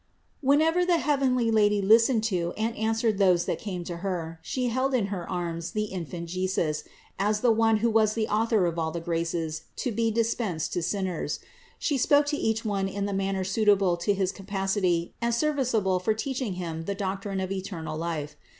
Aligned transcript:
Whenever 0.41 0.83
the 0.83 0.97
heavenly 0.97 1.51
Lady 1.51 1.79
listened 1.79 2.23
to 2.23 2.53
and 2.57 2.75
answered 2.75 3.19
those 3.19 3.45
that 3.45 3.59
came 3.59 3.83
to 3.83 3.97
Her, 3.97 4.39
She 4.41 4.69
held 4.69 4.95
in 4.95 5.05
her 5.13 5.29
arms 5.31 5.73
the 5.73 5.83
Infant 5.83 6.27
Jesus, 6.27 6.83
as 7.19 7.41
the 7.41 7.51
One 7.51 7.77
who 7.85 7.89
was 7.91 8.15
the 8.15 8.27
Author 8.27 8.65
of 8.65 8.79
all 8.79 8.89
the 8.89 8.99
graces 8.99 9.65
to 9.75 9.91
be 9.91 10.09
dispensed 10.09 10.73
to 10.73 10.81
sinners. 10.81 11.39
She 11.77 11.99
spoke 11.99 12.25
to 12.33 12.35
each 12.35 12.65
one 12.65 12.87
in 12.87 13.05
the 13.05 13.13
manner 13.13 13.43
suitable 13.43 13.95
to 13.97 14.15
his 14.15 14.31
capacity 14.31 15.13
and 15.21 15.35
serviceable 15.35 15.99
for 15.99 16.15
teaching 16.15 16.53
him 16.53 16.85
the 16.85 16.95
doctrine 16.95 17.39
of 17.39 17.51
eternal 17.51 17.95
life. 17.95 18.35